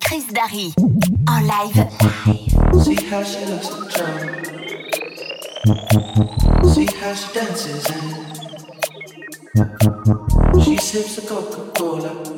Chris 0.00 0.26
Darry 0.32 0.72
en 1.26 1.42
live. 1.46 1.88
See 2.82 2.96
how 3.10 3.22
she 3.22 3.44
looks 3.46 3.68
in 3.68 3.88
trouble. 3.88 4.28
See 6.74 6.88
how 7.00 7.14
she 7.14 7.28
dances 7.32 7.86
she 10.64 10.76
sips 10.76 11.18
a 11.18 11.22
Coca-Cola. 11.22 12.37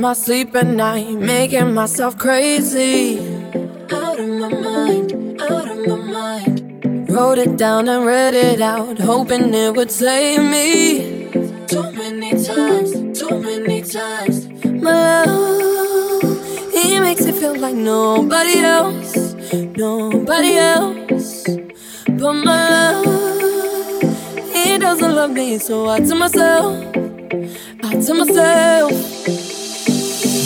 in 0.00 0.06
my 0.06 0.14
sleep 0.14 0.56
at 0.56 0.66
night, 0.66 1.12
making 1.12 1.74
myself 1.74 2.16
crazy. 2.16 3.18
Out 3.92 4.18
of 4.18 4.28
my 4.42 4.48
mind, 4.48 5.12
out 5.42 5.68
of 5.68 5.78
my 5.86 5.96
mind. 5.96 7.10
Wrote 7.10 7.36
it 7.36 7.58
down 7.58 7.86
and 7.86 8.06
read 8.06 8.32
it 8.32 8.62
out, 8.62 8.98
hoping 8.98 9.52
it 9.52 9.76
would 9.76 9.90
save 9.90 10.40
me. 10.40 10.68
Too 11.66 11.92
many 11.92 12.30
times, 12.42 13.18
too 13.18 13.40
many 13.40 13.82
times. 13.82 14.48
My 14.64 15.24
love, 15.24 16.72
he 16.72 16.98
makes 16.98 17.26
it 17.26 17.34
feel 17.34 17.56
like 17.58 17.74
nobody 17.74 18.58
else, 18.60 19.34
nobody 19.76 20.56
else. 20.56 21.44
But 22.08 22.34
my 22.48 22.92
love, 23.04 24.02
he 24.54 24.78
doesn't 24.78 25.14
love 25.14 25.32
me, 25.32 25.58
so 25.58 25.90
I 25.90 26.00
tell 26.00 26.16
myself, 26.16 26.72
I 27.84 28.00
tell 28.00 28.16
myself. 28.16 29.59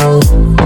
Oh. 0.00 0.57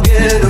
Unforgettable. 0.00 0.49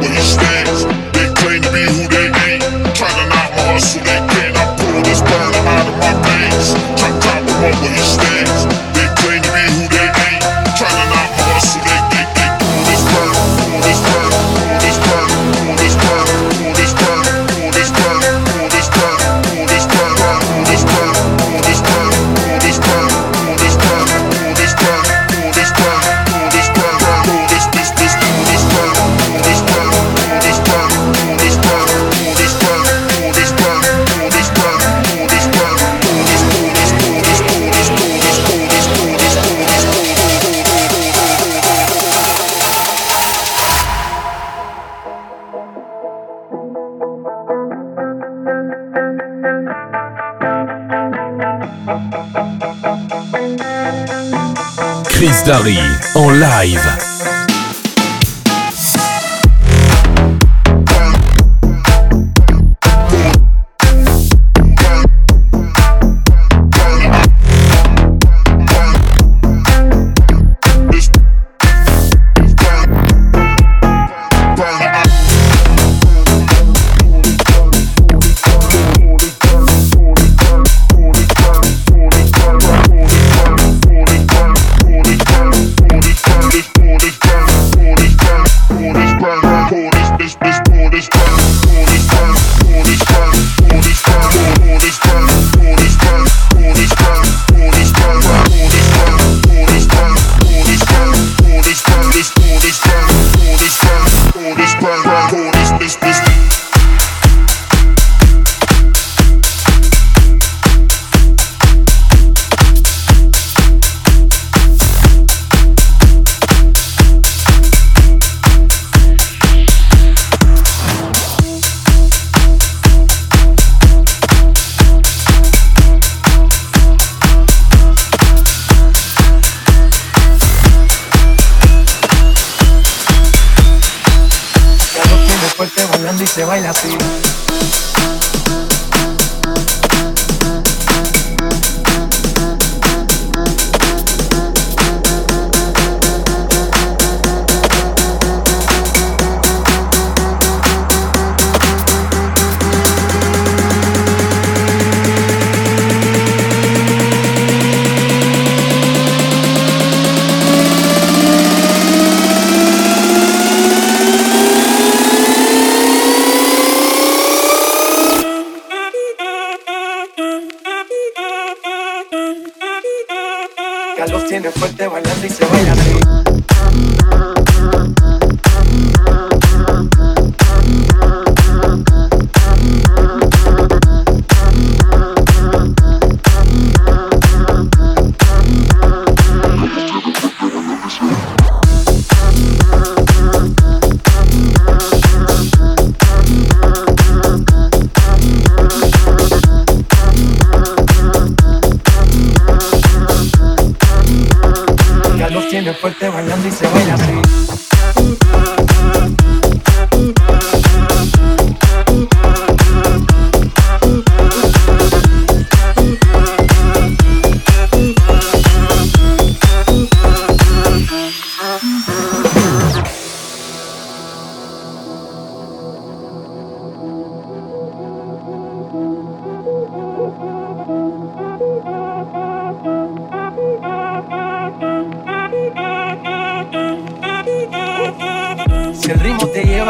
where 0.00 0.14
you 0.14 0.22
stand. 0.22 0.68
They 1.14 1.28
claim 1.34 1.62
to 1.62 1.70
be 1.72 1.84
who 1.84 2.08
they 2.08 2.28
ain't. 2.46 2.62
Try 2.96 3.10
to 3.10 3.24
knock 3.30 3.50
my 3.56 3.64
hustle, 3.74 4.02
they 4.02 4.20
can't. 4.32 4.56
I 4.56 4.64
pull 4.78 5.02
this 5.02 5.20
burning 5.22 5.66
out 5.66 5.86
of 5.88 5.96
my 5.98 6.12
veins. 6.24 6.68
Try 6.98 7.10
to 7.10 7.20
drop 7.20 7.40
them 7.46 7.64
up 7.64 7.82
where 7.82 7.92
you 7.92 8.04
stand. 8.04 8.37
Paris 55.68 56.14
en 56.14 56.30
live. 56.40 57.17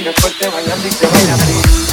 viene 0.00 0.16
fuerte 0.16 0.48
bailando 0.48 0.88
y 0.88 0.92
se 0.92 1.06
baila 1.06 1.34
así. 1.34 1.89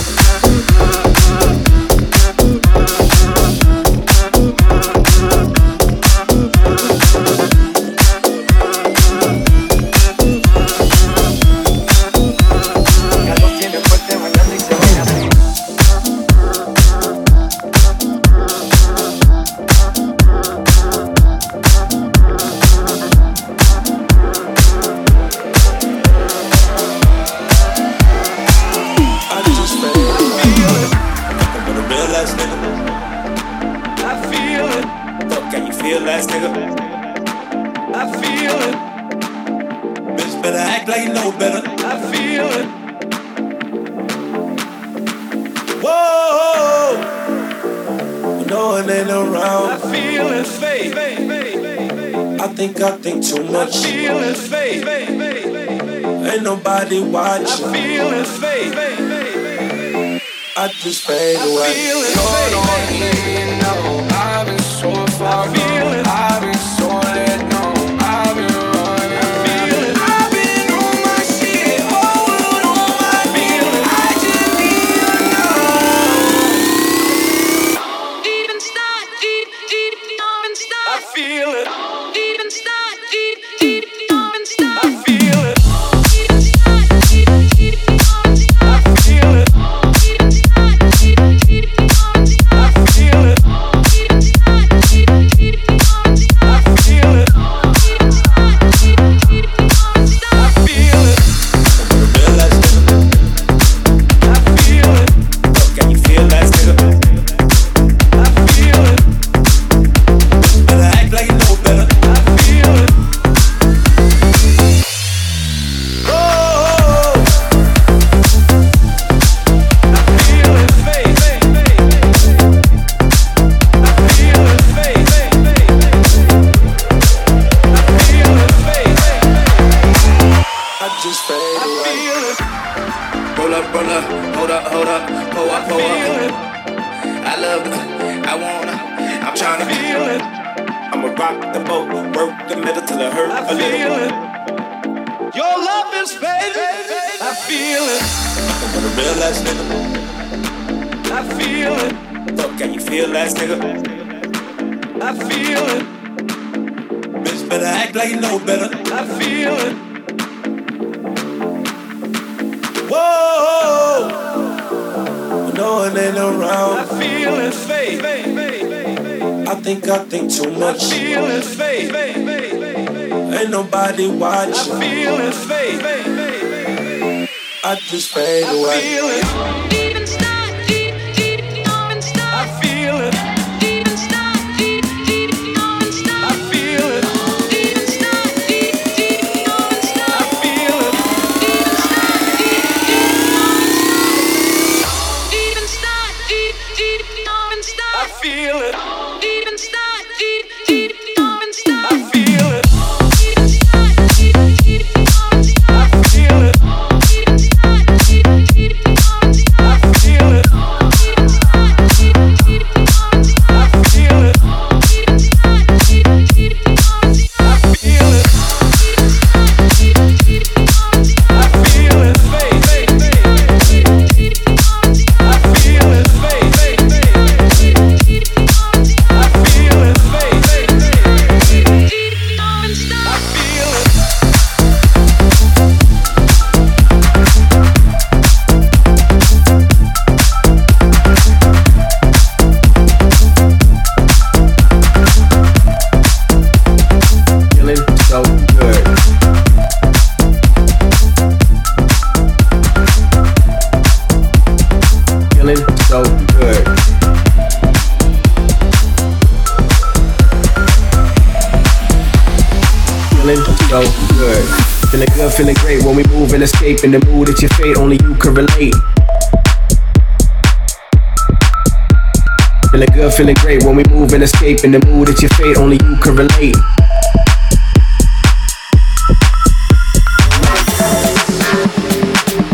Feeling 273.18 273.36
great 273.38 273.64
when 273.64 273.76
we 273.76 273.84
move 273.86 274.14
and 274.14 274.22
escape 274.22 274.64
in 274.64 274.72
the 274.72 274.86
mood. 274.86 275.10
It's 275.10 275.24
your 275.24 275.30
fate, 275.30 275.58
only 275.58 275.78
you 275.78 275.98
can 275.98 276.16
relate. 276.16 276.56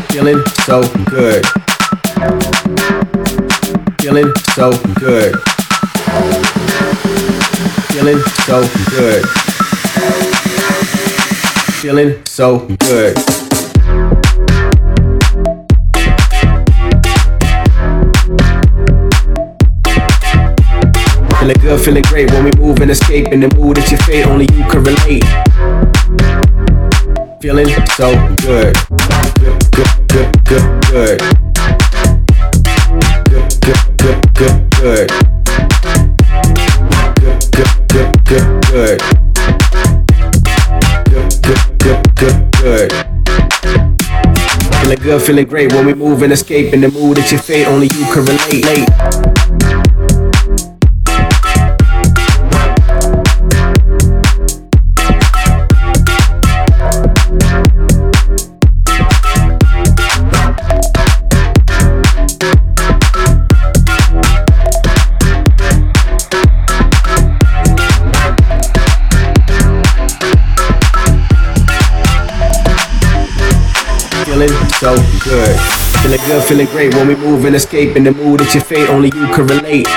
Feeling 0.10 0.42
so 0.64 0.82
good. 1.04 1.46
Feeling 4.00 4.32
so 4.56 4.72
good. 4.94 5.36
Feeling 7.92 8.20
so 8.46 8.64
good. 8.90 9.26
Feeling 11.82 12.26
so 12.26 12.60
good. 12.80 13.43
Feeling 21.44 21.62
good, 21.62 21.82
feeling 21.82 22.04
great 22.04 22.32
when 22.32 22.46
we 22.46 22.52
move 22.58 22.80
and 22.80 22.90
escape 22.90 23.28
in 23.28 23.42
the 23.42 23.54
mood. 23.58 23.78
It's 23.78 23.92
your 23.92 24.00
fate, 24.04 24.26
only 24.28 24.46
you 24.54 24.64
can 24.70 24.82
relate. 24.82 25.26
Feeling 27.42 27.68
so 27.98 28.14
good. 28.38 28.74
Good, 29.36 29.60
good, 29.74 30.08
good, 30.08 30.32
good, 30.46 30.64
good. 30.88 31.20
Good, 33.28 33.60
good, 33.60 33.82
good, 33.98 34.20
good, 34.34 34.72
good. 34.72 35.12
Good, 37.20 37.42
good, 41.44 41.60
good, 41.84 42.02
good, 42.16 42.38
good. 42.54 42.92
Feeling 44.80 45.02
good, 45.04 45.22
feeling 45.22 45.46
great 45.48 45.74
when 45.74 45.86
we 45.88 45.94
move 45.94 46.22
and 46.22 46.32
escape 46.32 46.74
in 46.74 46.80
the 46.80 46.90
mood. 46.90 47.18
It's 47.18 47.34
your 47.34 47.42
fate, 47.42 47.66
only 47.66 47.88
you 47.88 48.06
can 48.14 48.24
relate. 48.24 49.33
So 74.84 74.96
good. 75.24 75.58
Feeling 76.02 76.20
good, 76.28 76.44
feeling 76.44 76.68
great 76.68 76.94
when 76.94 77.08
we 77.08 77.16
move 77.16 77.46
and 77.46 77.56
escape 77.56 77.96
in 77.96 78.04
the 78.04 78.12
mood. 78.12 78.42
It's 78.42 78.54
your 78.54 78.66
fate, 78.66 78.90
only 78.90 79.08
you 79.16 79.28
can 79.34 79.48
relate. 79.48 79.88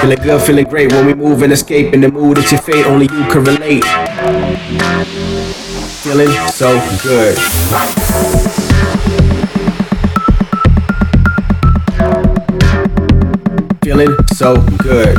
Feeling 0.00 0.22
good, 0.22 0.42
feeling 0.42 0.66
great 0.66 0.92
when 0.92 1.06
we 1.06 1.14
move 1.14 1.42
and 1.42 1.54
escape 1.54 1.94
in 1.94 2.02
the 2.02 2.10
mood. 2.10 2.36
It's 2.36 2.52
your 2.52 2.60
fate, 2.60 2.84
only 2.84 3.06
you 3.06 3.24
can 3.32 3.44
relate. 3.44 3.84
Feeling 6.02 6.32
so 6.50 6.68
good. 7.02 7.38
Feeling 13.82 14.14
so 14.34 14.56
good. 14.76 15.16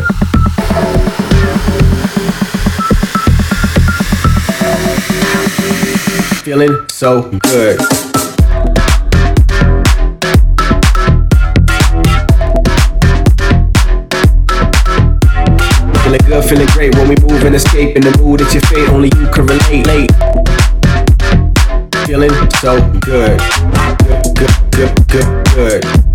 Feeling 6.52 6.86
so 6.90 7.22
good. 7.22 7.80
Feeling 16.04 16.20
good, 16.26 16.44
feeling 16.44 16.68
great 16.74 16.94
when 16.96 17.08
we 17.08 17.16
move 17.22 17.46
and 17.46 17.56
escape 17.56 17.96
in 17.96 18.02
the 18.02 18.14
mood. 18.22 18.42
It's 18.42 18.54
your 18.54 18.64
fate, 18.64 18.90
only 18.90 19.10
you 19.18 19.30
can 19.32 19.46
relate. 19.46 19.88
Late. 19.88 20.12
Feeling 22.06 22.34
so. 22.60 22.82
Good, 23.00 23.40
good, 24.04 24.36
good, 24.36 25.08
good, 25.08 25.08
good. 25.08 25.42
Good, 25.56 26.11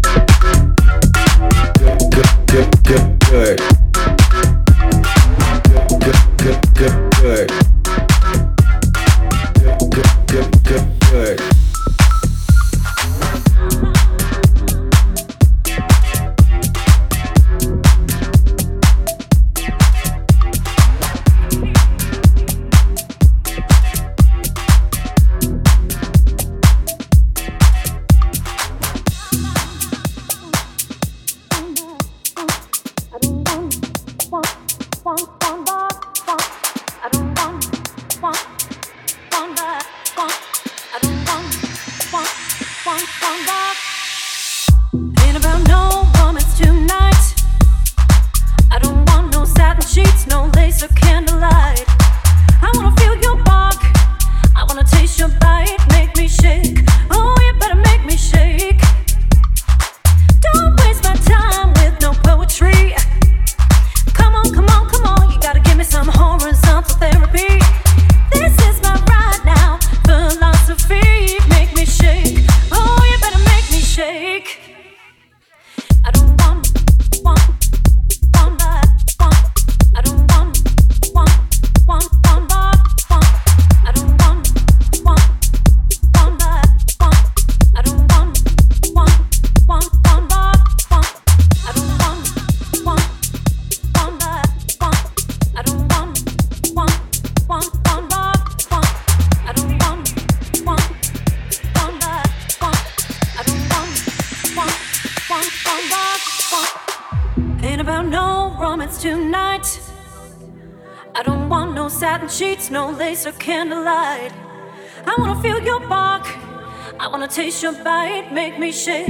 shake. 118.77 119.05